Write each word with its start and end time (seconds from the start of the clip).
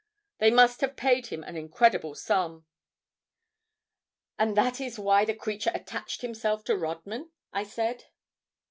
They 0.39 0.49
must 0.49 0.81
have 0.81 0.95
paid 0.95 1.27
him 1.27 1.43
an 1.43 1.55
incredible 1.55 2.15
sum." 2.15 2.65
"And 4.39 4.57
that 4.57 4.81
is 4.81 4.97
why 4.97 5.25
the 5.25 5.35
creature 5.35 5.69
attached 5.75 6.21
himself 6.23 6.63
to 6.63 6.75
Rodman!" 6.75 7.29
I 7.53 7.61
said. 7.65 8.05